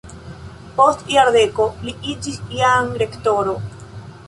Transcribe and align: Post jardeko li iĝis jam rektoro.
Post 0.77 1.03
jardeko 1.15 1.67
li 1.83 1.95
iĝis 2.15 2.41
jam 2.63 2.91
rektoro. 3.05 3.57